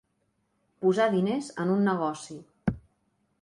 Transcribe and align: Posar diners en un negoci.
Posar 0.85 1.05
diners 1.15 1.51
en 1.65 1.75
un 1.75 1.85
negoci. 1.89 2.39